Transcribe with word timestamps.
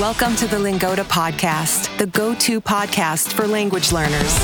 Welcome 0.00 0.34
to 0.36 0.48
the 0.48 0.58
Lingoda 0.58 1.04
Podcast, 1.04 1.96
the 1.98 2.08
go 2.08 2.34
to 2.34 2.60
podcast 2.60 3.32
for 3.32 3.46
language 3.46 3.92
learners. 3.92 4.34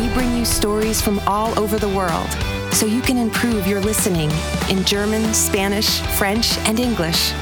We 0.00 0.08
bring 0.14 0.34
you 0.34 0.46
stories 0.46 1.02
from 1.02 1.18
all 1.26 1.56
over 1.58 1.78
the 1.78 1.90
world 1.90 2.26
so 2.72 2.86
you 2.86 3.02
can 3.02 3.18
improve 3.18 3.66
your 3.66 3.80
listening 3.82 4.30
in 4.70 4.82
German, 4.86 5.34
Spanish, 5.34 6.00
French, 6.16 6.56
and 6.60 6.80
English. 6.80 7.32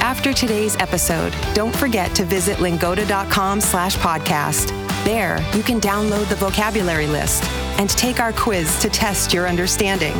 After 0.00 0.32
today's 0.32 0.76
episode, 0.76 1.36
don't 1.52 1.76
forget 1.76 2.14
to 2.16 2.24
visit 2.24 2.60
lingoda.com 2.60 3.60
slash 3.60 3.94
podcast. 3.98 4.68
There, 5.04 5.38
you 5.54 5.62
can 5.62 5.82
download 5.82 6.30
the 6.30 6.36
vocabulary 6.36 7.06
list 7.06 7.44
and 7.78 7.90
take 7.90 8.20
our 8.20 8.32
quiz 8.32 8.80
to 8.80 8.88
test 8.88 9.34
your 9.34 9.46
understanding. 9.46 10.14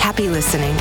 Happy 0.00 0.28
listening. 0.28 0.74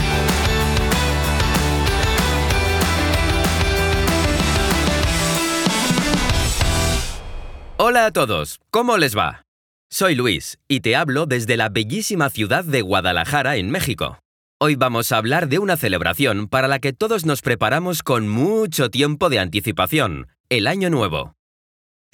Hola 7.77 8.05
a 8.05 8.11
todos, 8.11 8.59
¿cómo 8.69 8.97
les 8.97 9.17
va? 9.17 9.43
Soy 9.89 10.15
Luis 10.15 10.59
y 10.67 10.81
te 10.81 10.95
hablo 10.95 11.25
desde 11.25 11.57
la 11.57 11.69
bellísima 11.69 12.29
ciudad 12.29 12.63
de 12.63 12.81
Guadalajara, 12.81 13.57
en 13.57 13.71
México. 13.71 14.19
Hoy 14.59 14.75
vamos 14.75 15.11
a 15.11 15.17
hablar 15.17 15.49
de 15.49 15.59
una 15.59 15.75
celebración 15.75 16.47
para 16.47 16.67
la 16.67 16.79
que 16.79 16.93
todos 16.93 17.25
nos 17.25 17.41
preparamos 17.41 18.03
con 18.03 18.27
mucho 18.29 18.89
tiempo 18.89 19.29
de 19.29 19.39
anticipación, 19.39 20.27
el 20.49 20.67
Año 20.67 20.89
Nuevo. 20.89 21.33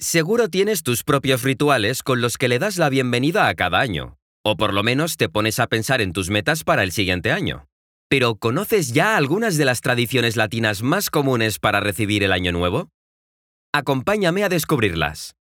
Seguro 0.00 0.48
tienes 0.48 0.82
tus 0.82 1.04
propios 1.04 1.42
rituales 1.42 2.02
con 2.02 2.20
los 2.20 2.38
que 2.38 2.48
le 2.48 2.58
das 2.58 2.78
la 2.78 2.88
bienvenida 2.88 3.48
a 3.48 3.54
cada 3.54 3.80
año, 3.80 4.17
o 4.50 4.56
por 4.56 4.72
lo 4.72 4.82
menos 4.82 5.16
te 5.16 5.28
pones 5.28 5.58
a 5.58 5.66
pensar 5.66 6.00
en 6.00 6.12
tus 6.12 6.30
metas 6.30 6.64
para 6.64 6.82
el 6.82 6.92
siguiente 6.92 7.32
año. 7.32 7.68
Pero 8.08 8.36
¿conoces 8.36 8.92
ya 8.94 9.16
algunas 9.16 9.58
de 9.58 9.66
las 9.66 9.82
tradiciones 9.82 10.36
latinas 10.36 10.82
más 10.82 11.10
comunes 11.10 11.58
para 11.58 11.80
recibir 11.80 12.22
el 12.22 12.32
Año 12.32 12.52
Nuevo? 12.52 12.88
Acompáñame 13.74 14.44
a 14.44 14.48
descubrirlas. 14.48 15.34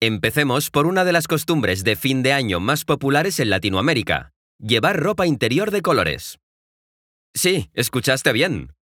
Empecemos 0.00 0.70
por 0.70 0.86
una 0.86 1.04
de 1.04 1.12
las 1.12 1.26
costumbres 1.26 1.82
de 1.82 1.96
fin 1.96 2.22
de 2.22 2.32
año 2.32 2.60
más 2.60 2.84
populares 2.84 3.40
en 3.40 3.50
Latinoamérica, 3.50 4.32
llevar 4.58 5.00
ropa 5.00 5.26
interior 5.26 5.72
de 5.72 5.82
colores. 5.82 6.38
Sí, 7.34 7.70
escuchaste 7.74 8.32
bien. 8.32 8.72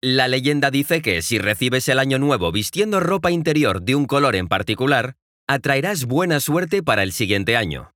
La 0.00 0.28
leyenda 0.28 0.70
dice 0.70 1.02
que 1.02 1.20
si 1.20 1.38
recibes 1.38 1.88
el 1.88 1.98
año 1.98 2.18
nuevo 2.18 2.52
vistiendo 2.52 3.00
ropa 3.00 3.30
interior 3.30 3.82
de 3.82 3.94
un 3.94 4.06
color 4.06 4.36
en 4.36 4.48
particular, 4.48 5.16
atraerás 5.46 6.06
buena 6.06 6.40
suerte 6.40 6.82
para 6.82 7.02
el 7.02 7.12
siguiente 7.12 7.56
año. 7.56 7.92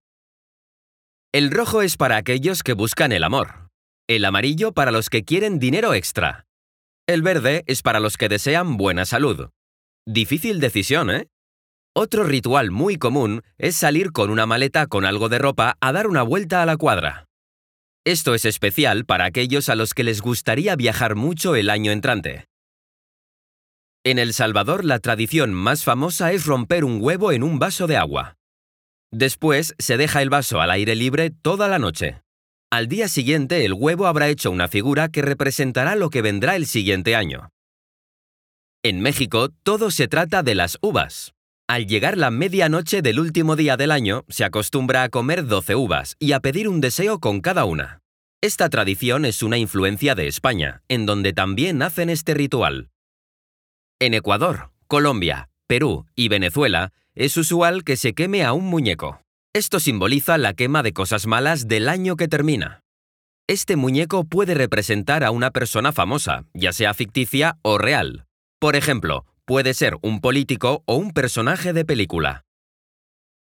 El 1.35 1.51
rojo 1.51 1.83
es 1.83 1.97
para 1.97 2.17
aquellos 2.17 2.63
que 2.63 2.75
buscan 2.75 3.11
el 3.13 3.25
amor, 3.25 3.71
el 4.09 4.25
amarillo 4.25 4.73
para 4.73 4.91
los 4.91 5.09
que 5.09 5.25
quieren 5.25 5.59
dinero 5.59 5.95
extra, 5.95 6.45
el 7.09 7.23
verde 7.23 7.65
es 7.67 7.83
para 7.83 8.01
los 8.01 8.17
que 8.17 8.29
desean 8.29 8.77
buena 8.77 9.05
salud. 9.05 9.51
Difícil 10.07 10.61
decisión, 10.61 11.11
¿eh? 11.11 11.27
Otro 11.95 12.25
ritual 12.25 12.71
muy 12.71 12.97
común 12.97 13.43
es 13.59 13.77
salir 13.77 14.13
con 14.13 14.31
una 14.31 14.47
maleta 14.47 14.87
con 14.87 15.05
algo 15.05 15.29
de 15.29 15.39
ropa 15.39 15.77
a 15.81 15.93
dar 15.93 16.07
una 16.07 16.23
vuelta 16.23 16.63
a 16.63 16.67
la 16.67 16.77
cuadra. 16.77 17.27
Esto 18.05 18.35
es 18.35 18.45
especial 18.45 19.05
para 19.05 19.25
aquellos 19.25 19.69
a 19.69 19.75
los 19.75 19.95
que 19.95 20.05
les 20.05 20.23
gustaría 20.23 20.77
viajar 20.77 21.17
mucho 21.17 21.55
el 21.57 21.71
año 21.71 21.93
entrante. 21.93 22.47
En 24.05 24.19
El 24.19 24.33
Salvador 24.33 24.85
la 24.85 25.01
tradición 25.01 25.53
más 25.53 25.85
famosa 25.85 26.33
es 26.33 26.47
romper 26.47 26.85
un 26.85 26.99
huevo 27.01 27.33
en 27.33 27.43
un 27.43 27.59
vaso 27.59 27.87
de 27.87 27.97
agua. 27.97 28.37
Después 29.13 29.75
se 29.79 29.99
deja 29.99 30.23
el 30.23 30.31
vaso 30.31 30.61
al 30.63 30.71
aire 30.71 30.97
libre 30.97 31.31
toda 31.31 31.69
la 31.69 31.79
noche. 31.79 32.23
Al 32.71 32.89
día 32.89 33.09
siguiente 33.09 33.67
el 33.67 33.75
huevo 33.75 34.07
habrá 34.07 34.29
hecho 34.29 34.51
una 34.51 34.69
figura 34.69 35.11
que 35.11 35.21
representará 35.21 35.95
lo 35.95 36.09
que 36.09 36.23
vendrá 36.23 36.57
el 36.57 36.67
siguiente 36.67 37.15
año. 37.15 37.51
En 38.83 39.01
México 39.01 39.51
todo 39.63 39.91
se 39.91 40.09
trata 40.09 40.43
de 40.43 40.55
las 40.55 40.79
uvas. 40.81 41.35
Al 41.69 41.86
llegar 41.86 42.17
la 42.17 42.31
medianoche 42.31 43.03
del 43.03 43.20
último 43.20 43.55
día 43.55 43.77
del 43.77 43.91
año, 43.91 44.25
se 44.29 44.45
acostumbra 44.45 45.03
a 45.03 45.11
comer 45.11 45.47
12 45.47 45.75
uvas 45.77 46.17
y 46.19 46.33
a 46.33 46.41
pedir 46.41 46.67
un 46.67 46.81
deseo 46.81 47.20
con 47.20 47.41
cada 47.42 47.67
una. 47.67 48.01
Esta 48.41 48.70
tradición 48.70 49.27
es 49.27 49.42
una 49.42 49.59
influencia 49.59 50.15
de 50.15 50.27
España, 50.27 50.83
en 50.89 51.07
donde 51.07 51.33
también 51.33 51.83
hacen 51.83 52.09
este 52.09 52.35
ritual. 52.35 52.91
En 54.01 54.15
Ecuador, 54.15 54.73
Colombia, 54.89 55.51
Perú 55.69 56.07
y 56.17 56.29
Venezuela 56.29 56.92
es 57.14 57.36
usual 57.36 57.84
que 57.84 57.96
se 57.96 58.12
queme 58.12 58.45
a 58.45 58.52
un 58.52 58.67
muñeco. 58.67 59.20
Esto 59.55 59.80
simboliza 59.80 60.39
la 60.39 60.55
quema 60.55 60.83
de 60.83 60.92
cosas 60.92 61.27
malas 61.27 61.68
del 61.68 61.89
año 61.89 62.17
que 62.17 62.28
termina. 62.28 62.80
Este 63.48 63.77
muñeco 63.77 64.24
puede 64.24 64.55
representar 64.55 65.24
a 65.24 65.30
una 65.30 65.50
persona 65.50 65.92
famosa, 65.92 66.45
ya 66.55 66.73
sea 66.73 66.95
ficticia 66.95 67.58
o 67.62 67.77
real. 67.77 68.24
Por 68.61 68.77
ejemplo, 68.77 69.27
Puede 69.45 69.74
ser 69.74 69.98
un 70.02 70.20
político 70.20 70.84
o 70.86 70.96
un 70.96 71.11
personaje 71.11 71.73
de 71.73 71.84
película. 71.84 72.45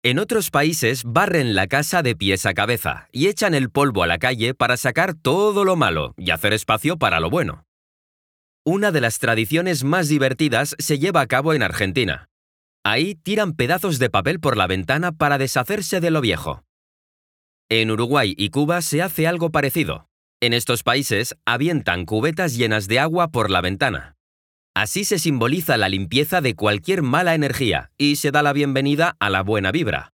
En 0.04 0.18
otros 0.18 0.50
países 0.50 1.02
barren 1.04 1.54
la 1.54 1.66
casa 1.66 2.02
de 2.02 2.14
pies 2.14 2.44
a 2.44 2.52
cabeza 2.52 3.08
y 3.10 3.28
echan 3.28 3.54
el 3.54 3.70
polvo 3.70 4.02
a 4.02 4.06
la 4.06 4.18
calle 4.18 4.52
para 4.54 4.76
sacar 4.76 5.14
todo 5.14 5.64
lo 5.64 5.76
malo 5.76 6.14
y 6.18 6.30
hacer 6.30 6.52
espacio 6.52 6.98
para 6.98 7.20
lo 7.20 7.30
bueno. 7.30 7.64
Una 8.66 8.92
de 8.92 9.00
las 9.00 9.18
tradiciones 9.18 9.82
más 9.82 10.08
divertidas 10.08 10.76
se 10.78 10.98
lleva 10.98 11.22
a 11.22 11.26
cabo 11.26 11.54
en 11.54 11.62
Argentina. 11.62 12.28
Ahí 12.84 13.14
tiran 13.14 13.54
pedazos 13.54 13.98
de 13.98 14.10
papel 14.10 14.40
por 14.40 14.56
la 14.56 14.66
ventana 14.66 15.12
para 15.12 15.38
deshacerse 15.38 16.00
de 16.00 16.10
lo 16.10 16.20
viejo. 16.20 16.64
En 17.70 17.90
Uruguay 17.90 18.34
y 18.36 18.48
Cuba 18.50 18.80
se 18.80 19.02
hace 19.02 19.26
algo 19.26 19.50
parecido. 19.50 20.08
En 20.40 20.52
estos 20.52 20.82
países 20.82 21.36
avientan 21.44 22.06
cubetas 22.06 22.56
llenas 22.56 22.88
de 22.88 22.98
agua 22.98 23.28
por 23.28 23.50
la 23.50 23.60
ventana. 23.60 24.16
Así 24.74 25.04
se 25.04 25.18
simboliza 25.18 25.76
la 25.76 25.88
limpieza 25.88 26.40
de 26.40 26.54
cualquier 26.54 27.02
mala 27.02 27.34
energía 27.34 27.90
y 27.98 28.16
se 28.16 28.30
da 28.30 28.42
la 28.42 28.52
bienvenida 28.52 29.16
a 29.18 29.28
la 29.28 29.42
buena 29.42 29.72
vibra. 29.72 30.12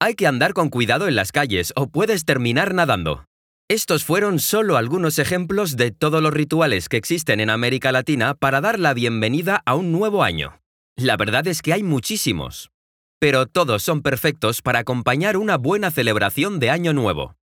Hay 0.00 0.14
que 0.14 0.26
andar 0.26 0.54
con 0.54 0.70
cuidado 0.70 1.08
en 1.08 1.16
las 1.16 1.32
calles 1.32 1.72
o 1.76 1.88
puedes 1.88 2.24
terminar 2.24 2.72
nadando. 2.72 3.26
Estos 3.68 4.04
fueron 4.04 4.38
solo 4.38 4.76
algunos 4.76 5.18
ejemplos 5.18 5.76
de 5.76 5.90
todos 5.90 6.22
los 6.22 6.32
rituales 6.32 6.88
que 6.88 6.96
existen 6.96 7.38
en 7.38 7.50
América 7.50 7.92
Latina 7.92 8.34
para 8.34 8.60
dar 8.60 8.78
la 8.78 8.94
bienvenida 8.94 9.62
a 9.66 9.74
un 9.74 9.92
nuevo 9.92 10.22
año. 10.22 10.60
La 10.96 11.16
verdad 11.16 11.46
es 11.46 11.62
que 11.62 11.72
hay 11.72 11.82
muchísimos. 11.82 12.70
Pero 13.18 13.46
todos 13.46 13.82
son 13.82 14.02
perfectos 14.02 14.62
para 14.62 14.80
acompañar 14.80 15.36
una 15.36 15.56
buena 15.56 15.90
celebración 15.90 16.58
de 16.58 16.70
Año 16.70 16.92
Nuevo. 16.92 17.36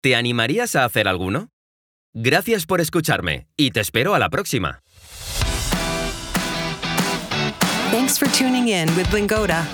¿Te 0.00 0.14
animarías 0.14 0.76
a 0.76 0.84
hacer 0.84 1.08
alguno? 1.08 1.48
Gracias 2.14 2.66
por 2.66 2.80
escucharme 2.80 3.48
y 3.56 3.70
te 3.72 3.80
espero 3.80 4.14
a 4.14 4.18
la 4.18 4.30
próxima. 4.30 4.80
Thanks 7.90 8.18
for 8.18 8.26
tuning 8.28 8.68
in 8.68 8.88
with 8.96 9.12
Lingoda. 9.12 9.66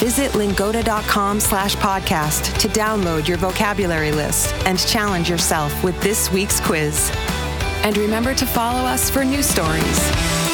Visit 0.00 0.34
lingoda.com 0.34 1.40
slash 1.40 1.76
podcast 1.76 2.58
to 2.58 2.68
download 2.68 3.28
your 3.28 3.36
vocabulary 3.36 4.12
list 4.12 4.54
and 4.66 4.78
challenge 4.78 5.28
yourself 5.28 5.84
with 5.84 6.00
this 6.00 6.32
week's 6.32 6.58
quiz. 6.60 7.12
And 7.84 7.96
remember 7.98 8.34
to 8.34 8.46
follow 8.46 8.80
us 8.86 9.10
for 9.10 9.24
new 9.24 9.42
stories. 9.42 10.49